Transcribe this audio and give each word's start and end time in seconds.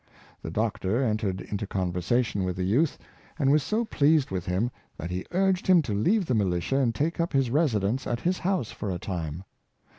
The 0.41 0.49
Doctor 0.49 1.03
entered 1.03 1.41
into 1.41 1.67
conversation 1.67 2.43
with 2.43 2.55
the 2.55 2.63
youth, 2.63 2.97
and 3.37 3.51
was 3.51 3.61
so 3.61 3.85
pleased 3.85 4.31
with 4.31 4.47
him, 4.47 4.71
that 4.97 5.11
he 5.11 5.27
urged 5.29 5.67
him 5.67 5.83
to 5.83 5.93
leave 5.93 6.25
the 6.25 6.33
mill 6.33 6.59
tia 6.59 6.79
and 6.79 6.95
take 6.95 7.19
up 7.19 7.33
his 7.33 7.51
residence 7.51 8.07
at 8.07 8.21
his 8.21 8.39
house 8.39 8.71
for 8.71 8.89
a 8.89 8.97
time. 8.97 9.43